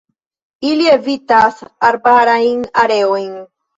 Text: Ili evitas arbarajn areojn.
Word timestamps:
Ili 0.69 0.87
evitas 0.93 1.61
arbarajn 1.91 2.67
areojn. 2.85 3.33